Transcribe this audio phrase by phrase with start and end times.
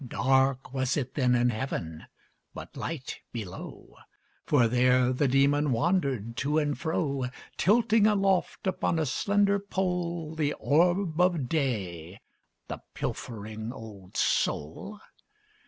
[0.03, 2.07] Dark was it then in heaven,
[2.55, 3.97] but light below;
[4.47, 10.53] For there the demon wandered to and fro, Tilting aloft upon a slender pole The
[10.53, 12.19] orb of day
[12.67, 14.99] the pilfering old soul.